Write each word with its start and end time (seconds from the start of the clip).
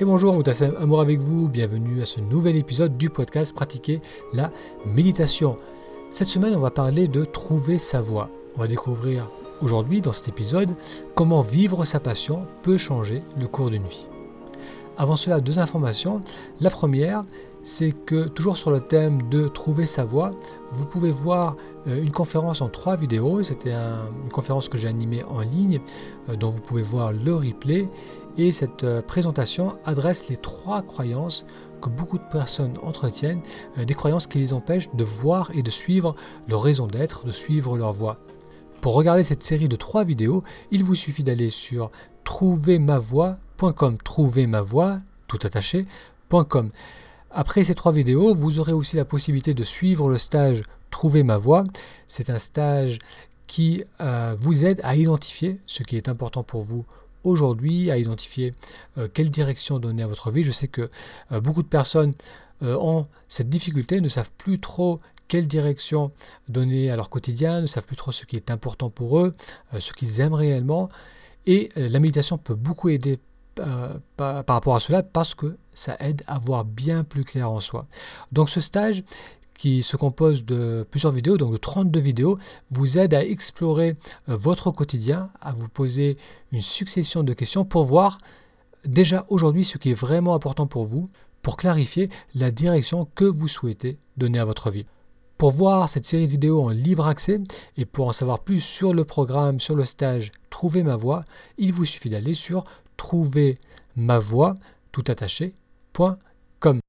Et 0.00 0.04
bonjour, 0.04 0.32
Moutassem 0.32 0.76
Amour 0.76 1.00
avec 1.00 1.18
vous, 1.18 1.48
bienvenue 1.48 2.00
à 2.00 2.04
ce 2.04 2.20
nouvel 2.20 2.54
épisode 2.54 2.96
du 2.96 3.10
podcast 3.10 3.52
Pratiquer 3.52 4.00
la 4.32 4.52
méditation. 4.86 5.56
Cette 6.12 6.28
semaine, 6.28 6.54
on 6.54 6.60
va 6.60 6.70
parler 6.70 7.08
de 7.08 7.24
trouver 7.24 7.78
sa 7.78 8.00
voie. 8.00 8.30
On 8.54 8.60
va 8.60 8.68
découvrir 8.68 9.28
aujourd'hui, 9.60 10.00
dans 10.00 10.12
cet 10.12 10.28
épisode, 10.28 10.70
comment 11.16 11.40
vivre 11.40 11.84
sa 11.84 11.98
passion 11.98 12.46
peut 12.62 12.78
changer 12.78 13.24
le 13.40 13.48
cours 13.48 13.70
d'une 13.70 13.86
vie. 13.86 14.08
Avant 15.00 15.14
cela, 15.14 15.40
deux 15.40 15.60
informations. 15.60 16.20
La 16.60 16.70
première, 16.70 17.22
c'est 17.62 17.92
que 17.92 18.26
toujours 18.26 18.56
sur 18.56 18.72
le 18.72 18.80
thème 18.80 19.22
de 19.30 19.46
trouver 19.46 19.86
sa 19.86 20.04
voie, 20.04 20.32
vous 20.72 20.86
pouvez 20.86 21.12
voir 21.12 21.56
euh, 21.86 22.02
une 22.02 22.10
conférence 22.10 22.62
en 22.62 22.68
trois 22.68 22.96
vidéos. 22.96 23.44
C'était 23.44 23.74
une 23.74 24.32
conférence 24.32 24.68
que 24.68 24.76
j'ai 24.76 24.88
animée 24.88 25.22
en 25.22 25.40
ligne, 25.40 25.80
euh, 26.28 26.34
dont 26.34 26.48
vous 26.48 26.60
pouvez 26.60 26.82
voir 26.82 27.12
le 27.12 27.32
replay. 27.32 27.86
Et 28.36 28.50
cette 28.50 28.82
euh, 28.82 29.00
présentation 29.00 29.78
adresse 29.84 30.28
les 30.28 30.36
trois 30.36 30.82
croyances 30.82 31.46
que 31.80 31.90
beaucoup 31.90 32.18
de 32.18 32.28
personnes 32.28 32.74
entretiennent, 32.82 33.40
des 33.76 33.94
croyances 33.94 34.26
qui 34.26 34.38
les 34.38 34.52
empêchent 34.52 34.90
de 34.94 35.04
voir 35.04 35.52
et 35.54 35.62
de 35.62 35.70
suivre 35.70 36.16
leur 36.48 36.60
raison 36.60 36.88
d'être, 36.88 37.24
de 37.24 37.30
suivre 37.30 37.78
leur 37.78 37.92
voie. 37.92 38.18
Pour 38.80 38.94
regarder 38.94 39.22
cette 39.22 39.44
série 39.44 39.68
de 39.68 39.76
trois 39.76 40.02
vidéos, 40.02 40.42
il 40.72 40.82
vous 40.82 40.96
suffit 40.96 41.22
d'aller 41.22 41.50
sur 41.50 41.92
trouvermavoie.com, 42.24 43.47
trouver 44.04 44.46
ma 44.46 44.60
voix, 44.60 45.00
tout. 45.26 45.38
Après 47.30 47.64
ces 47.64 47.74
trois 47.74 47.92
vidéos, 47.92 48.34
vous 48.34 48.58
aurez 48.58 48.72
aussi 48.72 48.96
la 48.96 49.04
possibilité 49.04 49.54
de 49.54 49.64
suivre 49.64 50.08
le 50.08 50.18
stage 50.18 50.62
Trouver 50.90 51.22
ma 51.22 51.36
voie. 51.36 51.64
C'est 52.06 52.30
un 52.30 52.38
stage 52.38 52.98
qui 53.46 53.84
euh, 54.00 54.34
vous 54.38 54.64
aide 54.64 54.80
à 54.84 54.96
identifier 54.96 55.60
ce 55.66 55.82
qui 55.82 55.96
est 55.96 56.08
important 56.08 56.42
pour 56.42 56.62
vous 56.62 56.86
aujourd'hui, 57.24 57.90
à 57.90 57.98
identifier 57.98 58.52
euh, 58.96 59.06
quelle 59.12 59.30
direction 59.30 59.78
donner 59.78 60.02
à 60.02 60.06
votre 60.06 60.30
vie. 60.30 60.42
Je 60.42 60.52
sais 60.52 60.68
que 60.68 60.90
euh, 61.32 61.40
beaucoup 61.40 61.62
de 61.62 61.68
personnes 61.68 62.14
ont 62.60 63.06
cette 63.28 63.48
difficulté, 63.48 64.00
ne 64.00 64.08
savent 64.08 64.32
plus 64.36 64.58
trop 64.58 64.98
quelle 65.28 65.46
direction 65.46 66.10
donner 66.48 66.90
à 66.90 66.96
leur 66.96 67.08
quotidien, 67.08 67.60
ne 67.60 67.66
savent 67.66 67.86
plus 67.86 67.94
trop 67.94 68.10
ce 68.10 68.24
qui 68.24 68.34
est 68.34 68.50
important 68.50 68.90
pour 68.90 69.20
eux, 69.20 69.32
ce 69.78 69.92
qu'ils 69.92 70.18
aiment 70.18 70.34
réellement. 70.34 70.88
Et 71.46 71.68
la 71.76 72.00
méditation 72.00 72.36
peut 72.36 72.56
beaucoup 72.56 72.88
aider 72.88 73.20
par, 74.16 74.44
rapport 74.46 74.74
à 74.74 74.80
cela 74.80 75.02
parce 75.02 75.34
que 75.34 75.56
ça 75.74 75.96
aide 76.00 76.22
à 76.26 76.38
voir 76.38 76.64
bien 76.64 77.04
plus 77.04 77.24
clair 77.24 77.52
en 77.52 77.60
soi. 77.60 77.86
Donc 78.32 78.50
ce 78.50 78.60
stage 78.60 79.04
qui 79.54 79.82
se 79.82 79.96
compose 79.96 80.44
de 80.44 80.86
plusieurs 80.88 81.12
vidéos, 81.12 81.36
donc 81.36 81.52
de 81.52 81.56
32 81.56 81.98
vidéos, 81.98 82.38
vous 82.70 82.96
aide 82.98 83.12
à 83.12 83.24
explorer 83.24 83.96
euh, 84.28 84.36
votre 84.36 84.70
quotidien, 84.70 85.30
à 85.40 85.52
vous 85.52 85.68
poser 85.68 86.16
une 86.52 86.62
succession 86.62 87.24
de 87.24 87.32
questions 87.32 87.64
pour 87.64 87.84
voir 87.84 88.18
déjà 88.84 89.26
aujourd'hui 89.28 89.64
ce 89.64 89.76
qui 89.76 89.90
est 89.90 89.98
vraiment 89.98 90.34
important 90.34 90.68
pour 90.68 90.84
vous, 90.84 91.10
pour 91.42 91.56
clarifier 91.56 92.08
la 92.34 92.52
direction 92.52 93.08
que 93.16 93.24
vous 93.24 93.48
souhaitez 93.48 93.98
donner 94.16 94.38
à 94.38 94.44
votre 94.44 94.70
vie. 94.70 94.86
Pour 95.38 95.50
voir 95.50 95.88
cette 95.88 96.04
série 96.04 96.26
de 96.26 96.32
vidéos 96.32 96.62
en 96.62 96.70
libre 96.70 97.06
accès 97.06 97.40
et 97.76 97.84
pour 97.84 98.08
en 98.08 98.12
savoir 98.12 98.40
plus 98.40 98.60
sur 98.60 98.92
le 98.92 99.04
programme, 99.04 99.60
sur 99.60 99.76
le 99.76 99.84
stage 99.84 100.32
Trouver 100.50 100.82
ma 100.82 100.96
voix, 100.96 101.24
il 101.56 101.72
vous 101.72 101.84
suffit 101.84 102.10
d'aller 102.10 102.34
sur 102.34 102.64
trouver 102.98 103.58
ma 103.96 104.18
voix 104.18 104.54
tout 104.92 105.04
attaché.com. 105.06 106.80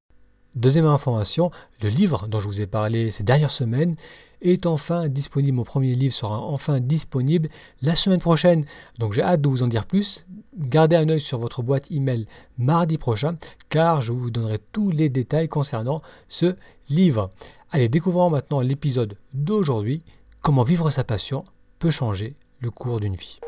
Deuxième 0.55 0.88
information, 0.88 1.52
le 1.81 1.89
livre 1.89 2.27
dont 2.27 2.39
je 2.39 2.47
vous 2.47 2.59
ai 2.59 2.67
parlé 2.67 3.11
ces 3.11 3.23
dernières 3.23 3.52
semaines 3.52 3.95
est 4.41 4.65
enfin 4.65 5.07
disponible. 5.07 5.55
Mon 5.55 5.63
premier 5.63 5.95
livre 5.95 6.13
sera 6.13 6.39
enfin 6.41 6.80
disponible 6.80 7.47
la 7.81 7.95
semaine 7.95 8.19
prochaine. 8.19 8.65
Donc 8.97 9.13
j'ai 9.13 9.21
hâte 9.21 9.41
de 9.41 9.47
vous 9.47 9.63
en 9.63 9.67
dire 9.67 9.85
plus. 9.85 10.25
Gardez 10.57 10.95
un 10.95 11.07
œil 11.07 11.21
sur 11.21 11.37
votre 11.37 11.61
boîte 11.61 11.91
email 11.91 12.25
mardi 12.57 12.97
prochain 12.97 13.35
car 13.69 14.02
je 14.02 14.11
vous 14.11 14.31
donnerai 14.31 14.57
tous 14.71 14.89
les 14.89 15.09
détails 15.09 15.47
concernant 15.47 16.02
ce 16.27 16.55
livre. 16.89 17.30
Allez, 17.71 17.87
découvrons 17.87 18.31
maintenant 18.31 18.61
l'épisode 18.61 19.17
d'aujourd'hui. 19.33 20.03
Comment 20.41 20.64
vivre 20.64 20.89
sa 20.89 21.03
passion 21.03 21.43
peut 21.77 21.91
changer 21.91 22.36
le 22.59 22.71
cours 22.71 22.99
d'une 22.99 23.15
vie. 23.15 23.39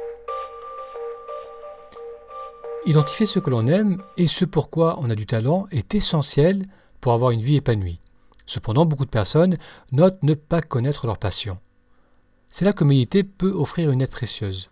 Identifier 2.85 3.27
ce 3.27 3.37
que 3.37 3.51
l'on 3.51 3.67
aime 3.67 4.01
et 4.17 4.25
ce 4.25 4.43
pourquoi 4.43 4.97
on 4.99 5.09
a 5.11 5.15
du 5.15 5.27
talent 5.27 5.67
est 5.69 5.93
essentiel 5.93 6.65
pour 6.99 7.13
avoir 7.13 7.29
une 7.29 7.39
vie 7.39 7.57
épanouie. 7.57 7.99
Cependant, 8.47 8.87
beaucoup 8.87 9.05
de 9.05 9.11
personnes 9.11 9.57
notent 9.91 10.23
ne 10.23 10.33
pas 10.33 10.61
connaître 10.61 11.05
leur 11.05 11.19
passion. 11.19 11.57
C'est 12.47 12.65
là 12.65 12.73
que 12.73 12.83
méditer 12.83 13.23
peut 13.23 13.51
offrir 13.51 13.91
une 13.91 14.01
aide 14.01 14.09
précieuse. 14.09 14.71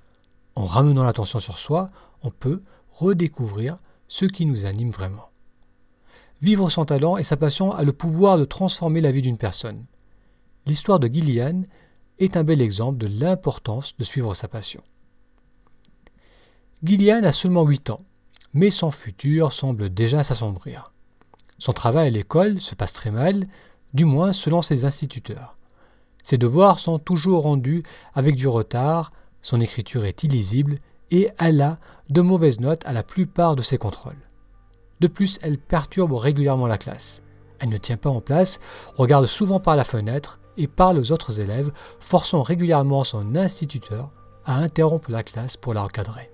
En 0.55 0.65
ramenant 0.65 1.03
l'attention 1.03 1.39
sur 1.39 1.59
soi, 1.59 1.91
on 2.23 2.31
peut 2.31 2.63
redécouvrir 2.91 3.77
ce 4.07 4.25
qui 4.25 4.47
nous 4.47 4.65
anime 4.65 4.89
vraiment. 4.89 5.29
Vivre 6.41 6.69
son 6.69 6.85
talent 6.85 7.15
et 7.15 7.23
sa 7.23 7.37
passion 7.37 7.71
a 7.73 7.83
le 7.83 7.93
pouvoir 7.93 8.39
de 8.39 8.45
transformer 8.45 9.01
la 9.01 9.11
vie 9.11 9.21
d'une 9.21 9.37
personne. 9.37 9.85
L'histoire 10.65 10.99
de 10.99 11.07
Gillian 11.07 11.61
est 12.17 12.37
un 12.37 12.43
bel 12.43 12.61
exemple 12.61 12.97
de 12.97 13.07
l'importance 13.07 13.95
de 13.97 14.03
suivre 14.03 14.33
sa 14.33 14.47
passion. 14.47 14.81
Gillian 16.81 17.23
a 17.23 17.33
seulement 17.33 17.65
8 17.65 17.89
ans, 17.89 17.99
mais 18.53 18.69
son 18.69 18.89
futur 18.89 19.51
semble 19.51 19.89
déjà 19.93 20.23
s'assombrir. 20.23 20.93
Son 21.57 21.73
travail 21.73 22.07
à 22.07 22.09
l'école 22.09 22.57
se 22.61 22.73
passe 22.73 22.93
très 22.93 23.11
mal, 23.11 23.47
du 23.93 24.05
moins 24.05 24.31
selon 24.31 24.61
ses 24.61 24.85
instituteurs. 24.85 25.57
Ses 26.23 26.37
devoirs 26.37 26.79
sont 26.79 26.97
toujours 26.97 27.43
rendus 27.43 27.83
avec 28.13 28.37
du 28.37 28.47
retard, 28.47 29.11
son 29.41 29.59
écriture 29.59 30.05
est 30.05 30.23
illisible 30.23 30.79
et 31.11 31.31
elle 31.37 31.61
a 31.61 31.79
de 32.09 32.21
mauvaises 32.21 32.61
notes 32.61 32.85
à 32.85 32.93
la 32.93 33.03
plupart 33.03 33.57
de 33.57 33.61
ses 33.61 33.77
contrôles. 33.77 34.29
De 35.01 35.07
plus, 35.07 35.37
elle 35.41 35.57
perturbe 35.57 36.13
régulièrement 36.13 36.67
la 36.67 36.77
classe. 36.77 37.23
Elle 37.59 37.69
ne 37.69 37.77
tient 37.77 37.97
pas 37.97 38.09
en 38.09 38.21
place, 38.21 38.59
regarde 38.95 39.25
souvent 39.25 39.59
par 39.59 39.75
la 39.75 39.83
fenêtre 39.83 40.39
et 40.55 40.67
parle 40.67 40.97
aux 40.97 41.11
autres 41.11 41.41
élèves, 41.41 41.73
forçant 41.99 42.41
régulièrement 42.41 43.03
son 43.03 43.35
instituteur 43.35 44.11
à 44.45 44.55
interrompre 44.55 45.11
la 45.11 45.23
classe 45.23 45.57
pour 45.57 45.73
la 45.73 45.83
recadrer. 45.83 46.31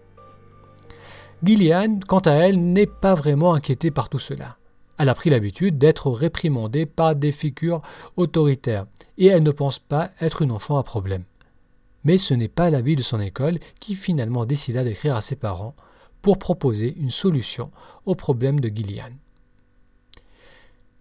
Gillian, 1.43 1.99
quant 2.07 2.19
à 2.19 2.31
elle, 2.31 2.73
n'est 2.73 2.87
pas 2.87 3.13
vraiment 3.13 3.53
inquiétée 3.53 3.91
par 3.91 4.09
tout 4.09 4.19
cela. 4.19 4.57
Elle 4.97 5.09
a 5.09 5.15
pris 5.15 5.29
l'habitude 5.29 5.77
d'être 5.77 6.09
réprimandée 6.09 6.85
par 6.85 7.15
des 7.15 7.31
figures 7.31 7.81
autoritaires 8.15 8.85
et 9.17 9.27
elle 9.27 9.43
ne 9.43 9.51
pense 9.51 9.79
pas 9.79 10.11
être 10.21 10.41
une 10.41 10.51
enfant 10.51 10.77
à 10.77 10.83
problème. 10.83 11.25
Mais 12.05 12.17
ce 12.17 12.33
n'est 12.33 12.47
pas 12.47 12.69
l'avis 12.69 12.95
de 12.95 13.01
son 13.01 13.19
école 13.19 13.57
qui 13.79 13.95
finalement 13.95 14.45
décida 14.45 14.83
d'écrire 14.83 15.15
à 15.15 15.21
ses 15.21 15.35
parents 15.35 15.75
pour 16.21 16.39
proposer 16.39 16.95
une 16.97 17.09
solution 17.09 17.71
au 18.05 18.15
problème 18.15 18.59
de 18.59 18.69
Gillian. 18.69 19.11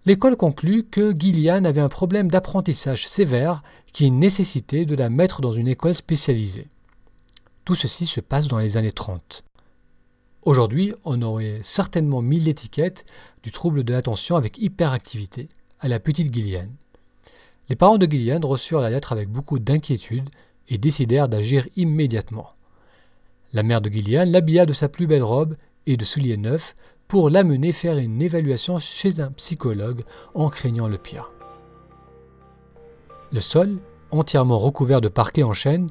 L'école 0.06 0.36
conclut 0.36 0.84
que 0.84 1.14
Gillian 1.16 1.64
avait 1.64 1.80
un 1.80 1.88
problème 1.88 2.30
d'apprentissage 2.30 3.08
sévère 3.08 3.62
qui 3.92 4.10
nécessitait 4.10 4.84
de 4.84 4.96
la 4.96 5.08
mettre 5.08 5.40
dans 5.40 5.52
une 5.52 5.68
école 5.68 5.94
spécialisée. 5.94 6.68
Tout 7.64 7.74
ceci 7.74 8.04
se 8.04 8.20
passe 8.20 8.48
dans 8.48 8.58
les 8.58 8.76
années 8.76 8.92
30. 8.92 9.44
Aujourd'hui, 10.44 10.92
on 11.04 11.22
aurait 11.22 11.60
certainement 11.62 12.20
mis 12.20 12.38
l'étiquette 12.38 13.06
du 13.42 13.50
trouble 13.50 13.82
de 13.82 13.94
l'attention 13.94 14.36
avec 14.36 14.58
hyperactivité 14.58 15.48
à 15.80 15.88
la 15.88 15.98
petite 15.98 16.34
Gillian. 16.34 16.68
Les 17.70 17.76
parents 17.76 17.96
de 17.96 18.04
Gillian 18.04 18.40
reçurent 18.42 18.82
la 18.82 18.90
lettre 18.90 19.12
avec 19.12 19.30
beaucoup 19.30 19.58
d'inquiétude 19.58 20.28
et 20.68 20.76
décidèrent 20.76 21.30
d'agir 21.30 21.66
immédiatement. 21.76 22.50
La 23.54 23.62
mère 23.62 23.80
de 23.80 23.88
Gillian 23.88 24.26
l'habilla 24.26 24.66
de 24.66 24.74
sa 24.74 24.90
plus 24.90 25.06
belle 25.06 25.22
robe 25.22 25.56
et 25.86 25.96
de 25.96 26.04
souliers 26.04 26.36
neufs 26.36 26.74
pour 27.08 27.30
l'amener 27.30 27.72
faire 27.72 27.96
une 27.96 28.20
évaluation 28.20 28.78
chez 28.78 29.20
un 29.20 29.30
psychologue 29.32 30.02
en 30.34 30.50
craignant 30.50 30.88
le 30.88 30.98
pire. 30.98 31.32
Le 33.32 33.40
sol, 33.40 33.78
entièrement 34.10 34.58
recouvert 34.58 35.00
de 35.00 35.08
parquets 35.08 35.42
en 35.42 35.54
chêne, 35.54 35.88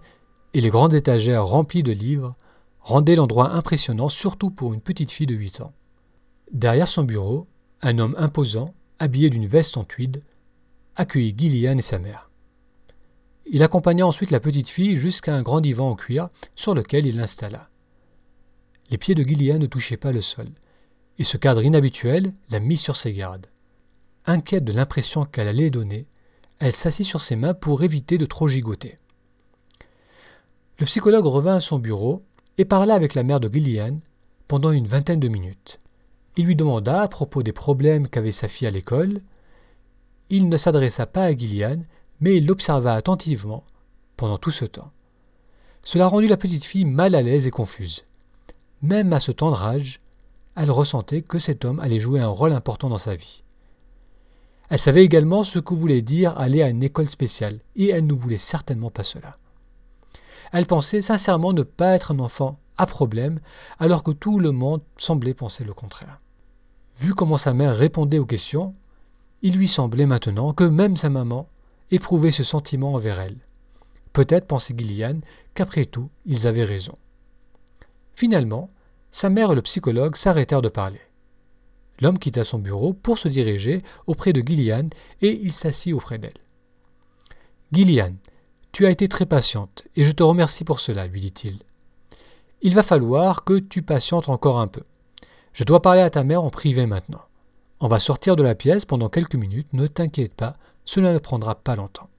et 0.54 0.62
les 0.62 0.70
grandes 0.70 0.94
étagères 0.94 1.48
remplies 1.48 1.82
de 1.82 1.92
livres 1.92 2.36
rendait 2.84 3.16
l'endroit 3.16 3.52
impressionnant 3.52 4.10
surtout 4.10 4.52
pour 4.52 4.74
une 4.74 4.82
petite 4.82 5.12
fille 5.12 5.26
de 5.26 5.34
8 5.34 5.62
ans. 5.62 5.74
Derrière 6.52 6.88
son 6.88 7.04
bureau, 7.04 7.48
un 7.82 7.98
homme 7.98 8.16
imposant, 8.18 8.74
habillé 9.00 9.30
d'une 9.30 9.48
veste 9.48 9.78
en 9.78 9.84
tweed, 9.84 10.24
accueillit 10.96 11.34
Gillian 11.36 11.78
et 11.78 11.82
sa 11.82 11.98
mère. 11.98 12.30
Il 13.46 13.64
accompagna 13.64 14.06
ensuite 14.06 14.32
la 14.32 14.40
petite 14.40 14.70
fille 14.70 14.96
jusqu'à 14.96 15.36
un 15.36 15.42
grand 15.42 15.62
divan 15.62 15.90
en 15.90 15.96
cuir 15.96 16.30
sur 16.56 16.76
lequel 16.76 17.06
il 17.06 17.18
l'installa. 17.18 17.70
Les 18.90 18.98
pieds 18.98 19.16
de 19.16 19.24
Gillian 19.24 19.60
ne 19.60 19.66
touchaient 19.66 19.98
pas 19.98 20.12
le 20.12 20.22
sol, 20.22 20.50
et 21.18 21.24
ce 21.24 21.38
cadre 21.38 21.64
inhabituel 21.64 22.34
la 22.50 22.60
mit 22.60 22.78
sur 22.78 22.96
ses 22.96 23.14
gardes. 23.14 23.48
Inquiète 24.26 24.66
de 24.66 24.74
l'impression 24.74 25.26
qu'elle 25.26 25.48
allait 25.48 25.70
donner, 25.70 26.08
elle 26.60 26.74
s'assit 26.74 27.06
sur 27.06 27.22
ses 27.22 27.36
mains 27.36 27.54
pour 27.54 27.84
éviter 27.84 28.18
de 28.18 28.26
trop 28.26 28.48
gigoter. 28.48 28.98
Le 30.80 30.86
psychologue 30.86 31.26
revint 31.26 31.56
à 31.56 31.62
son 31.62 31.80
bureau 31.80 32.24
et 32.58 32.66
parla 32.66 32.94
avec 32.94 33.16
la 33.16 33.24
mère 33.24 33.40
de 33.40 33.52
Gillian 33.52 34.00
pendant 34.48 34.72
une 34.72 34.88
vingtaine 34.88 35.20
de 35.20 35.28
minutes. 35.28 35.80
Il 36.38 36.46
lui 36.46 36.56
demanda 36.56 37.02
à 37.02 37.08
propos 37.08 37.44
des 37.44 37.52
problèmes 37.52 38.08
qu'avait 38.08 38.32
sa 38.32 38.48
fille 38.48 38.68
à 38.68 38.72
l'école. 38.72 39.22
Il 40.30 40.50
ne 40.50 40.58
s'adressa 40.58 41.06
pas 41.06 41.26
à 41.26 41.36
Gillian, 41.36 41.80
mais 42.22 42.38
il 42.38 42.46
l'observa 42.46 42.94
attentivement 42.94 43.64
pendant 44.18 44.38
tout 44.38 44.52
ce 44.52 44.66
temps. 44.66 44.92
Cela 45.84 46.08
rendit 46.08 46.28
la 46.28 46.38
petite 46.38 46.64
fille 46.64 46.86
mal 46.86 47.14
à 47.14 47.22
l'aise 47.22 47.46
et 47.46 47.52
confuse. 47.52 48.04
Même 48.82 49.14
à 49.14 49.20
ce 49.20 49.32
tendre 49.32 49.64
âge, 49.64 50.00
elle 50.56 50.72
ressentait 50.72 51.22
que 51.22 51.40
cet 51.40 51.66
homme 51.66 51.80
allait 51.80 52.00
jouer 52.00 52.20
un 52.20 52.28
rôle 52.28 52.54
important 52.54 52.90
dans 52.90 52.98
sa 52.98 53.16
vie. 53.16 53.44
Elle 54.70 54.80
savait 54.80 55.04
également 55.04 55.44
ce 55.44 55.60
que 55.60 55.74
voulait 55.74 56.02
dire 56.02 56.38
aller 56.38 56.62
à 56.62 56.70
une 56.70 56.84
école 56.84 57.08
spéciale, 57.08 57.60
et 57.76 57.90
elle 57.90 58.08
ne 58.08 58.14
voulait 58.14 58.38
certainement 58.38 58.92
pas 58.92 59.04
cela. 59.04 59.36
Elle 60.54 60.68
pensait 60.68 61.02
sincèrement 61.02 61.52
ne 61.52 61.64
pas 61.64 61.96
être 61.96 62.12
un 62.12 62.20
enfant 62.20 62.60
à 62.78 62.86
problème, 62.86 63.40
alors 63.80 64.04
que 64.04 64.12
tout 64.12 64.40
le 64.40 64.52
monde 64.52 64.82
semblait 64.98 65.34
penser 65.34 65.64
le 65.64 65.74
contraire. 65.74 66.22
Vu 66.98 67.14
comment 67.14 67.38
sa 67.38 67.54
mère 67.54 67.76
répondait 67.76 68.20
aux 68.20 68.26
questions, 68.26 68.72
il 69.42 69.56
lui 69.56 69.68
semblait 69.68 70.06
maintenant 70.06 70.54
que 70.54 70.64
même 70.64 70.96
sa 70.96 71.10
maman 71.10 71.48
éprouvait 71.92 72.32
ce 72.32 72.44
sentiment 72.44 72.94
envers 72.94 73.20
elle. 73.20 73.38
Peut-être 74.14 74.48
pensait 74.48 74.76
Gillian 74.78 75.20
qu'après 75.56 75.86
tout, 75.86 76.10
ils 76.26 76.48
avaient 76.48 76.64
raison. 76.64 76.94
Finalement, 78.16 78.70
sa 79.10 79.30
mère 79.30 79.52
et 79.52 79.56
le 79.56 79.62
psychologue 79.64 80.16
s'arrêtèrent 80.16 80.62
de 80.62 80.70
parler. 80.70 81.02
L'homme 82.00 82.20
quitta 82.20 82.44
son 82.44 82.60
bureau 82.60 82.94
pour 82.94 83.18
se 83.18 83.28
diriger 83.28 83.84
auprès 84.08 84.34
de 84.34 84.42
Gillian 84.42 84.88
et 85.22 85.40
il 85.42 85.52
s'assit 85.52 85.94
auprès 85.94 86.20
d'elle. 86.20 86.32
Gillian, 87.72 88.14
tu 88.74 88.88
as 88.88 88.90
été 88.90 89.08
très 89.08 89.28
patiente 89.28 89.88
et 89.96 90.04
je 90.04 90.12
te 90.12 90.24
remercie 90.24 90.66
pour 90.66 90.80
cela, 90.80 91.06
lui 91.06 91.22
dit-il. 91.22 91.60
Il 92.64 92.74
va 92.74 92.84
falloir 92.84 93.44
que 93.44 93.60
tu 93.60 93.84
patientes 93.84 94.30
encore 94.30 94.60
un 94.60 94.68
peu. 94.68 94.82
Je 95.54 95.64
dois 95.64 95.82
parler 95.82 96.02
à 96.02 96.10
ta 96.10 96.24
mère 96.24 96.44
en 96.44 96.50
privé 96.50 96.88
maintenant. 96.88 97.22
On 97.80 97.88
va 97.88 98.00
sortir 98.00 98.36
de 98.36 98.42
la 98.42 98.56
pièce 98.56 98.86
pendant 98.86 99.10
quelques 99.10 99.36
minutes, 99.36 99.72
ne 99.74 99.86
t'inquiète 99.86 100.34
pas, 100.34 100.58
cela 100.86 101.14
ne 101.14 101.20
prendra 101.20 101.54
pas 101.56 101.76
longtemps. 101.76 102.10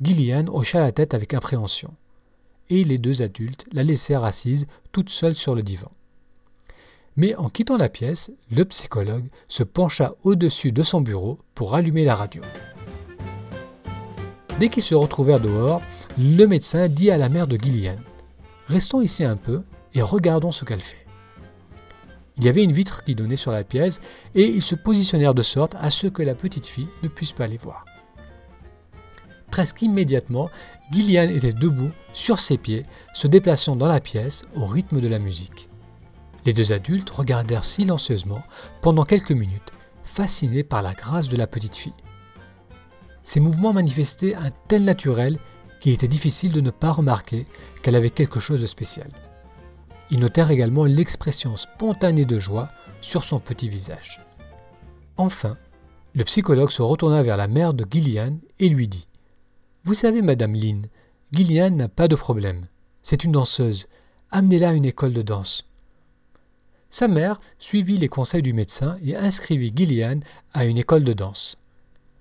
Gillian 0.00 0.46
hocha 0.48 0.80
la 0.80 0.90
tête 0.90 1.14
avec 1.14 1.32
appréhension, 1.32 1.94
et 2.68 2.82
les 2.82 2.98
deux 2.98 3.22
adultes 3.22 3.66
la 3.72 3.82
laissèrent 3.84 4.24
assise 4.24 4.66
toute 4.90 5.10
seule 5.10 5.34
sur 5.34 5.54
le 5.54 5.62
divan. 5.62 5.90
Mais 7.16 7.36
en 7.36 7.50
quittant 7.50 7.76
la 7.76 7.88
pièce, 7.88 8.32
le 8.50 8.64
psychologue 8.64 9.28
se 9.46 9.62
pencha 9.62 10.14
au-dessus 10.24 10.72
de 10.72 10.82
son 10.82 11.00
bureau 11.00 11.38
pour 11.54 11.74
allumer 11.74 12.04
la 12.04 12.16
radio. 12.16 12.42
Dès 14.58 14.68
qu'ils 14.68 14.82
se 14.82 14.94
retrouvèrent 14.94 15.40
dehors, 15.40 15.82
le 16.18 16.46
médecin 16.46 16.88
dit 16.88 17.10
à 17.10 17.16
la 17.16 17.28
mère 17.28 17.46
de 17.46 17.56
Gillian 17.56 17.96
Restons 18.66 19.00
ici 19.00 19.24
un 19.24 19.36
peu 19.36 19.62
et 19.94 20.02
regardons 20.02 20.50
ce 20.50 20.64
qu'elle 20.64 20.80
fait. 20.80 21.06
Il 22.36 22.44
y 22.44 22.48
avait 22.48 22.64
une 22.64 22.72
vitre 22.72 23.04
qui 23.04 23.14
donnait 23.14 23.36
sur 23.36 23.52
la 23.52 23.64
pièce 23.64 24.00
et 24.34 24.44
ils 24.44 24.62
se 24.62 24.74
positionnèrent 24.74 25.34
de 25.34 25.42
sorte 25.42 25.74
à 25.80 25.90
ce 25.90 26.06
que 26.06 26.22
la 26.22 26.34
petite 26.34 26.66
fille 26.66 26.88
ne 27.02 27.08
puisse 27.08 27.32
pas 27.32 27.46
les 27.46 27.56
voir. 27.56 27.84
Presque 29.50 29.82
immédiatement, 29.82 30.50
Gillian 30.92 31.22
était 31.22 31.52
debout, 31.52 31.90
sur 32.12 32.38
ses 32.38 32.58
pieds, 32.58 32.84
se 33.14 33.26
déplaçant 33.26 33.76
dans 33.76 33.86
la 33.86 34.00
pièce 34.00 34.44
au 34.54 34.66
rythme 34.66 35.00
de 35.00 35.08
la 35.08 35.18
musique. 35.18 35.68
Les 36.44 36.52
deux 36.52 36.72
adultes 36.72 37.10
regardèrent 37.10 37.64
silencieusement 37.64 38.42
pendant 38.82 39.04
quelques 39.04 39.32
minutes, 39.32 39.72
fascinés 40.04 40.64
par 40.64 40.82
la 40.82 40.94
grâce 40.94 41.28
de 41.28 41.36
la 41.36 41.46
petite 41.46 41.76
fille. 41.76 41.92
Ses 43.28 43.40
mouvements 43.40 43.74
manifestaient 43.74 44.34
un 44.34 44.50
tel 44.68 44.84
naturel 44.84 45.38
qu'il 45.80 45.92
était 45.92 46.08
difficile 46.08 46.50
de 46.50 46.62
ne 46.62 46.70
pas 46.70 46.92
remarquer 46.92 47.46
qu'elle 47.82 47.94
avait 47.94 48.08
quelque 48.08 48.40
chose 48.40 48.62
de 48.62 48.66
spécial. 48.66 49.10
Ils 50.10 50.18
notèrent 50.18 50.50
également 50.50 50.86
l'expression 50.86 51.54
spontanée 51.58 52.24
de 52.24 52.38
joie 52.38 52.70
sur 53.02 53.24
son 53.24 53.38
petit 53.38 53.68
visage. 53.68 54.24
Enfin, 55.18 55.58
le 56.14 56.24
psychologue 56.24 56.70
se 56.70 56.80
retourna 56.80 57.22
vers 57.22 57.36
la 57.36 57.48
mère 57.48 57.74
de 57.74 57.84
Gillian 57.84 58.38
et 58.60 58.70
lui 58.70 58.88
dit 58.88 59.06
Vous 59.84 59.92
savez, 59.92 60.22
Madame 60.22 60.54
Lynn, 60.54 60.86
Gillian 61.30 61.68
n'a 61.68 61.88
pas 61.88 62.08
de 62.08 62.16
problème. 62.16 62.64
C'est 63.02 63.24
une 63.24 63.32
danseuse. 63.32 63.88
Amenez-la 64.30 64.70
à 64.70 64.72
une 64.72 64.86
école 64.86 65.12
de 65.12 65.20
danse. 65.20 65.66
Sa 66.88 67.08
mère 67.08 67.40
suivit 67.58 67.98
les 67.98 68.08
conseils 68.08 68.40
du 68.40 68.54
médecin 68.54 68.96
et 69.04 69.16
inscrivit 69.16 69.74
Gillian 69.76 70.20
à 70.54 70.64
une 70.64 70.78
école 70.78 71.04
de 71.04 71.12
danse. 71.12 71.58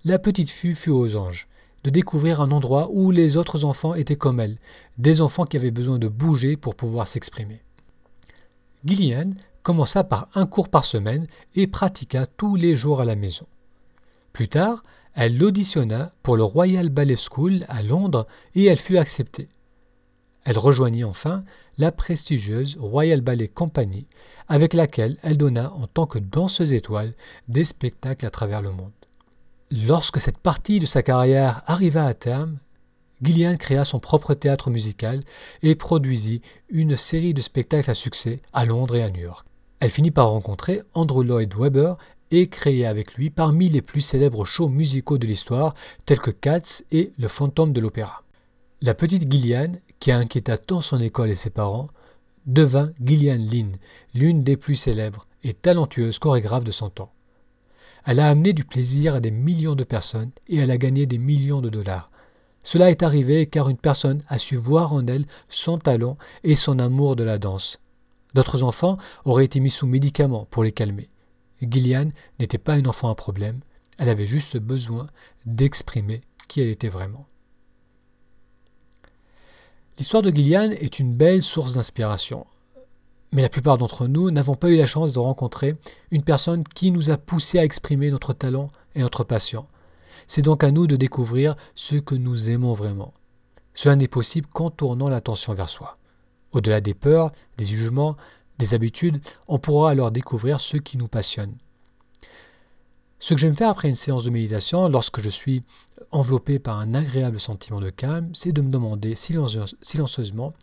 La 0.10 0.20
petite 0.20 0.50
fille 0.50 0.74
fut 0.74 0.92
aux 0.92 1.18
anges 1.18 1.50
de 1.84 1.90
découvrir 1.90 2.40
un 2.40 2.52
endroit 2.52 2.88
où 2.94 3.12
les 3.12 3.36
autres 3.36 3.66
enfants 3.66 3.94
étaient 3.94 4.16
comme 4.16 4.40
elle, 4.40 4.58
des 4.98 5.20
enfants 5.20 5.44
qui 5.44 5.58
avaient 5.58 5.70
besoin 5.70 6.00
de 6.00 6.08
bouger 6.08 6.56
pour 6.56 6.76
pouvoir 6.76 7.10
s'exprimer. 7.10 7.62
Gillian 8.86 9.32
commença 9.64 10.06
par 10.06 10.30
un 10.34 10.46
cours 10.46 10.70
par 10.70 10.86
semaine 10.86 11.28
et 11.56 11.68
pratiqua 11.68 12.26
tous 12.26 12.56
les 12.56 12.74
jours 12.74 13.02
à 13.02 13.06
la 13.06 13.18
maison. 13.18 13.46
Plus 14.32 14.48
tard, 14.48 14.82
elle 15.14 15.38
l'auditionna 15.38 16.14
pour 16.24 16.38
le 16.38 16.44
Royal 16.44 16.88
Ballet 16.88 17.18
School 17.18 17.66
à 17.68 17.84
Londres 17.84 18.28
et 18.56 18.64
elle 18.64 18.80
fut 18.80 18.98
acceptée. 18.98 19.50
Elle 20.46 20.58
rejoignit 20.58 21.04
enfin 21.04 21.44
la 21.78 21.92
prestigieuse 21.92 22.78
Royal 22.80 23.20
Ballet 23.20 23.50
Company, 23.50 24.08
avec 24.48 24.74
laquelle 24.74 25.18
elle 25.22 25.36
donna 25.36 25.74
en 25.74 25.86
tant 25.86 26.06
que 26.06 26.18
danseuse 26.18 26.72
étoile 26.72 27.14
des 27.50 27.66
spectacles 27.66 28.26
à 28.26 28.30
travers 28.30 28.62
le 28.62 28.72
monde. 28.72 28.94
Lorsque 29.70 30.22
cette 30.22 30.38
partie 30.38 30.80
de 30.80 30.86
sa 30.86 31.04
carrière 31.04 31.62
arriva 31.66 32.06
à 32.06 32.14
terme, 32.14 32.58
Gillian 33.22 33.58
créa 33.58 33.84
son 33.84 34.00
propre 34.00 34.34
théâtre 34.34 34.70
musical 34.70 35.22
et 35.62 35.76
produisit 35.76 36.42
une 36.70 36.96
série 36.96 37.34
de 37.34 37.42
spectacles 37.42 37.92
à 37.92 37.94
succès 37.94 38.42
à 38.54 38.64
Londres 38.66 38.96
et 38.96 39.04
à 39.04 39.10
New 39.10 39.22
York. 39.22 39.46
Elle 39.82 39.92
finit 39.92 40.12
par 40.12 40.30
rencontrer 40.30 40.82
Andrew 40.94 41.22
Lloyd 41.22 41.54
Webber 41.54 41.96
et 42.32 42.48
créer 42.48 42.86
avec 42.86 43.16
lui 43.16 43.30
parmi 43.30 43.68
les 43.68 43.82
plus 43.82 44.00
célèbres 44.00 44.46
shows 44.46 44.70
musicaux 44.70 45.18
de 45.18 45.28
l'histoire 45.28 45.74
tels 46.06 46.20
que 46.20 46.32
Cats 46.32 46.84
et 46.92 47.12
Le 47.18 47.28
fantôme 47.28 47.74
de 47.74 47.82
l'opéra. 47.82 48.24
La 48.82 48.94
petite 48.94 49.30
Gillian, 49.30 49.74
qui 50.00 50.14
inquiéta 50.14 50.58
tant 50.58 50.80
son 50.80 51.00
école 51.00 51.30
et 51.30 51.36
ses 51.36 51.50
parents, 51.50 51.90
devint 52.46 52.92
Gillian 53.04 53.38
Lynn, 53.38 53.74
l'une 54.14 54.44
des 54.44 54.56
plus 54.56 54.76
célèbres 54.76 55.28
et 55.44 55.54
talentueuses 55.54 56.20
chorégraphes 56.20 56.64
de 56.64 56.72
son 56.72 56.90
temps. 56.90 57.12
Elle 58.08 58.22
a 58.22 58.30
amené 58.30 58.54
du 58.54 58.64
plaisir 58.64 59.16
à 59.16 59.20
des 59.20 59.32
millions 59.32 59.76
de 59.76 59.84
personnes 59.84 60.32
et 60.48 60.56
elle 60.56 60.72
a 60.72 60.78
gagné 60.78 61.06
des 61.06 61.18
millions 61.18 61.60
de 61.60 61.68
dollars. 61.68 62.10
Cela 62.64 62.90
est 62.90 63.04
arrivé 63.04 63.46
car 63.46 63.68
une 63.68 63.78
personne 63.78 64.24
a 64.30 64.40
su 64.40 64.56
voir 64.56 64.94
en 64.94 65.06
elle 65.08 65.26
son 65.50 65.78
talent 65.78 66.18
et 66.46 66.56
son 66.56 66.80
amour 66.80 67.18
de 67.18 67.26
la 67.26 67.38
danse. 67.38 67.82
D'autres 68.34 68.64
enfants 68.64 68.98
auraient 69.26 69.44
été 69.44 69.60
mis 69.60 69.70
sous 69.70 69.88
médicaments 69.88 70.46
pour 70.46 70.64
les 70.64 70.72
calmer. 70.72 71.10
Gillian 71.62 72.10
n'était 72.40 72.58
pas 72.58 72.78
une 72.78 72.88
enfant 72.88 73.10
à 73.10 73.16
problème, 73.16 73.60
elle 73.98 74.08
avait 74.08 74.26
juste 74.26 74.56
besoin 74.58 75.08
d'exprimer 75.46 76.22
qui 76.48 76.62
elle 76.62 76.70
était 76.70 76.88
vraiment. 76.88 77.28
L'histoire 79.98 80.24
de 80.24 80.32
Gillian 80.32 80.72
est 80.72 81.00
une 81.00 81.14
belle 81.14 81.42
source 81.42 81.74
d'inspiration. 81.74 82.48
Mais 83.32 83.42
la 83.42 83.50
plupart 83.50 83.78
d'entre 83.78 84.08
nous 84.08 84.32
n'avons 84.32 84.56
pas 84.56 84.70
eu 84.70 84.78
la 84.78 84.86
chance 84.86 85.14
de 85.14 85.20
rencontrer 85.20 85.76
une 86.12 86.24
personne 86.24 86.64
qui 86.64 86.92
nous 86.92 87.10
a 87.10 87.18
poussé 87.18 87.60
à 87.60 87.66
exprimer 87.66 88.10
notre 88.10 88.34
talent 88.34 88.68
et 88.96 89.02
notre 89.02 89.24
passion. 89.24 89.66
C'est 90.28 90.42
donc 90.42 90.64
à 90.64 90.72
nous 90.72 90.88
de 90.88 90.96
découvrir 90.96 91.56
ce 91.76 91.96
que 91.96 92.16
nous 92.16 92.50
aimons 92.50 92.74
vraiment. 92.74 93.14
Cela 93.74 93.96
n'est 93.96 94.08
possible 94.08 94.48
qu'en 94.48 94.70
tournant 94.70 95.10
l'attention 95.10 95.54
vers 95.54 95.70
soi. 95.70 95.98
Au-delà 96.52 96.82
des 96.82 96.94
peurs, 96.94 97.32
des 97.58 97.66
jugements, 97.66 98.16
des 98.58 98.74
habitudes, 98.74 99.22
on 99.48 99.60
pourra 99.60 99.92
alors 99.92 100.12
découvrir 100.12 100.60
ce 100.60 100.78
qui 100.78 100.98
nous 100.98 101.08
passionne. 101.08 101.56
Ce 103.20 103.34
que 103.34 103.40
j'aime 103.40 103.56
faire 103.56 103.70
après 103.70 103.90
une 103.90 103.96
séance 103.96 104.24
de 104.24 104.30
méditation, 104.30 104.88
lorsque 104.90 105.22
je 105.22 105.30
suis 105.30 105.64
enveloppé 106.12 106.60
par 106.60 106.80
un 106.80 106.94
agréable 106.94 107.40
sentiment 107.40 107.82
de 107.82 107.90
calme, 107.90 108.30
c'est 108.34 108.52
de 108.52 108.62
me 108.62 108.70
demander 108.70 109.16
silencieusement 109.16 110.54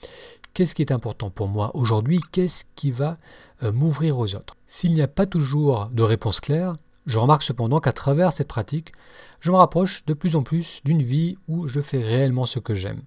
qu'est-ce 0.54 0.74
qui 0.74 0.82
est 0.82 0.92
important 0.92 1.30
pour 1.30 1.48
moi 1.48 1.70
aujourd'hui, 1.74 2.20
qu'est-ce 2.32 2.64
qui 2.76 2.90
va 2.90 3.18
euh, 3.62 3.72
m'ouvrir 3.72 4.18
aux 4.18 4.34
autres? 4.34 4.56
S'il 4.66 4.94
n'y 4.94 5.02
a 5.02 5.08
pas 5.08 5.26
toujours 5.26 5.88
de 5.92 6.02
réponse 6.02 6.40
claire, 6.40 6.76
je 7.06 7.18
remarque 7.18 7.42
cependant 7.42 7.80
qu'à 7.80 7.92
travers 7.92 8.32
cette 8.32 8.48
pratique, 8.48 8.92
je 9.40 9.50
me 9.50 9.56
rapproche 9.56 10.06
de 10.06 10.14
plus 10.14 10.36
en 10.36 10.42
plus 10.42 10.80
d'une 10.84 11.02
vie 11.02 11.36
où 11.48 11.68
je 11.68 11.80
fais 11.80 12.02
réellement 12.02 12.46
ce 12.46 12.60
que 12.60 12.74
j'aime. 12.74 13.02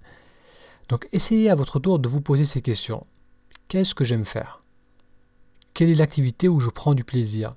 Donc 0.90 1.08
essayez 1.12 1.50
à 1.50 1.56
votre 1.56 1.80
tour 1.80 1.98
de 1.98 2.08
vous 2.08 2.22
poser 2.22 2.46
ces 2.46 2.62
questions. 2.62 3.08
Qu'est-ce 3.70 3.96
que 3.96 4.04
j'aime 4.04 4.26
faire? 4.26 4.62
Quelle 5.74 5.90
est 5.90 5.96
l'activité 5.96 6.48
où 6.48 6.60
je 6.60 6.70
prends 6.70 6.94
du 6.94 7.04
plaisir? 7.04 7.54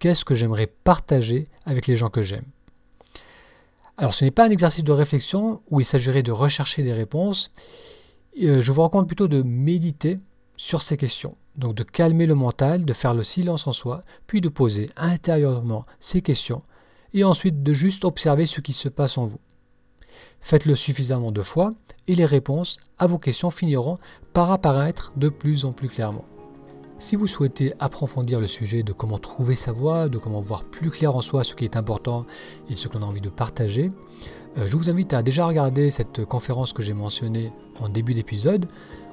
Qu'est-ce 0.00 0.24
que 0.24 0.34
j'aimerais 0.34 0.68
partager 0.84 1.48
avec 1.64 1.86
les 1.86 1.96
gens 1.96 2.08
que 2.08 2.22
j'aime? 2.22 2.44
Alors 3.96 4.14
ce 4.14 4.24
n'est 4.24 4.30
pas 4.30 4.46
un 4.46 4.50
exercice 4.50 4.84
de 4.84 4.92
réflexion 4.92 5.60
où 5.70 5.80
il 5.80 5.84
s'agirait 5.84 6.22
de 6.22 6.30
rechercher 6.30 6.84
des 6.84 6.92
réponses, 6.92 7.50
je 8.38 8.72
vous 8.72 8.82
recommande 8.82 9.06
plutôt 9.06 9.28
de 9.28 9.42
méditer 9.42 10.18
sur 10.56 10.82
ces 10.82 10.96
questions. 10.96 11.36
Donc 11.56 11.74
de 11.74 11.82
calmer 11.82 12.26
le 12.26 12.34
mental, 12.34 12.84
de 12.84 12.92
faire 12.92 13.14
le 13.14 13.24
silence 13.24 13.66
en 13.66 13.72
soi, 13.72 14.02
puis 14.26 14.40
de 14.40 14.48
poser 14.48 14.90
intérieurement 14.96 15.84
ces 15.98 16.22
questions, 16.22 16.62
et 17.14 17.24
ensuite 17.24 17.62
de 17.62 17.72
juste 17.72 18.04
observer 18.04 18.46
ce 18.46 18.60
qui 18.60 18.72
se 18.72 18.88
passe 18.88 19.18
en 19.18 19.26
vous. 19.26 19.40
Faites-le 20.40 20.76
suffisamment 20.76 21.32
de 21.32 21.42
fois, 21.42 21.72
et 22.06 22.14
les 22.14 22.24
réponses 22.24 22.78
à 22.96 23.06
vos 23.06 23.18
questions 23.18 23.50
finiront 23.50 23.98
par 24.32 24.52
apparaître 24.52 25.12
de 25.16 25.28
plus 25.28 25.64
en 25.64 25.72
plus 25.72 25.88
clairement. 25.88 26.24
Si 26.98 27.14
vous 27.14 27.28
souhaitez 27.28 27.72
approfondir 27.78 28.40
le 28.40 28.48
sujet 28.48 28.82
de 28.82 28.92
comment 28.92 29.18
trouver 29.18 29.54
sa 29.54 29.70
voie, 29.70 30.08
de 30.08 30.18
comment 30.18 30.40
voir 30.40 30.64
plus 30.64 30.90
clair 30.90 31.14
en 31.14 31.20
soi 31.20 31.44
ce 31.44 31.54
qui 31.54 31.64
est 31.64 31.76
important 31.76 32.26
et 32.68 32.74
ce 32.74 32.88
qu'on 32.88 33.02
a 33.02 33.04
envie 33.04 33.20
de 33.20 33.28
partager, 33.28 33.88
euh, 34.58 34.66
je 34.66 34.76
vous 34.76 34.90
invite 34.90 35.12
à 35.12 35.22
déjà 35.22 35.46
regarder 35.46 35.90
cette 35.90 36.24
conférence 36.24 36.72
que 36.72 36.82
j'ai 36.82 36.94
mentionnée 36.94 37.52
en 37.78 37.88
début 37.88 38.14
d'épisode 38.14 38.66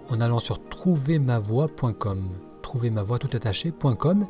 en 0.10 0.20
allant 0.20 0.40
sur 0.40 0.68
trouvermavoie.com 0.68 2.30
trouvermavoie.com 2.64 4.28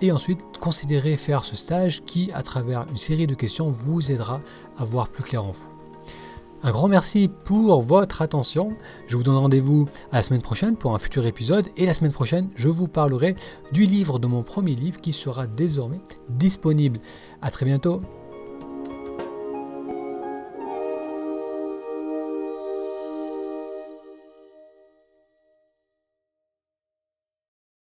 et 0.00 0.12
ensuite 0.12 0.40
considérez 0.60 1.16
faire 1.16 1.42
ce 1.42 1.56
stage 1.56 2.04
qui, 2.04 2.30
à 2.32 2.42
travers 2.42 2.86
une 2.88 2.96
série 2.96 3.26
de 3.26 3.34
questions, 3.34 3.70
vous 3.70 4.12
aidera 4.12 4.38
à 4.76 4.84
voir 4.84 5.08
plus 5.08 5.24
clair 5.24 5.44
en 5.44 5.50
vous. 5.50 5.77
Un 6.64 6.72
grand 6.72 6.88
merci 6.88 7.30
pour 7.44 7.80
votre 7.80 8.20
attention. 8.20 8.72
Je 9.06 9.16
vous 9.16 9.22
donne 9.22 9.36
rendez-vous 9.36 9.88
à 10.10 10.16
la 10.16 10.22
semaine 10.22 10.42
prochaine 10.42 10.76
pour 10.76 10.92
un 10.92 10.98
futur 10.98 11.24
épisode. 11.24 11.68
Et 11.76 11.86
la 11.86 11.94
semaine 11.94 12.12
prochaine, 12.12 12.50
je 12.56 12.68
vous 12.68 12.88
parlerai 12.88 13.36
du 13.72 13.82
livre 13.82 14.18
de 14.18 14.26
mon 14.26 14.42
premier 14.42 14.74
livre 14.74 15.00
qui 15.00 15.12
sera 15.12 15.46
désormais 15.46 16.00
disponible. 16.28 16.98
A 17.42 17.50
très 17.50 17.64
bientôt. 17.64 18.00